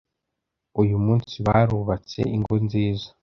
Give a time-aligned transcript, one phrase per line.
[0.81, 3.07] uyu munsi barubatse ingo nziza.